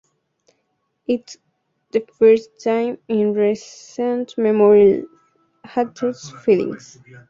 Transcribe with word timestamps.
It's 1.05 1.37
the 1.91 1.99
first 2.17 2.63
time 2.63 2.97
in 3.07 3.35
recent 3.35 4.35
memory 4.35 5.05
I've 5.63 5.69
had 5.69 5.95
those 5.95 6.31
feelings... 6.43 6.97